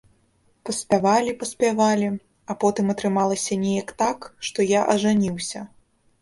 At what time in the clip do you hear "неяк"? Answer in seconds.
3.65-3.93